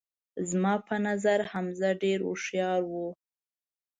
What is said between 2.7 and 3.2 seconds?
وو